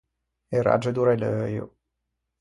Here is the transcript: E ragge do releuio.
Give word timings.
E 0.55 0.57
ragge 0.67 0.91
do 0.93 1.03
releuio. 1.09 1.65